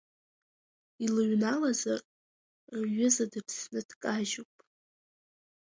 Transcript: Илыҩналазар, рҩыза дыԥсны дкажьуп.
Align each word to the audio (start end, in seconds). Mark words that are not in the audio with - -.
Илыҩналазар, 1.05 2.01
рҩыза 2.79 3.25
дыԥсны 3.31 3.81
дкажьуп. 3.89 4.51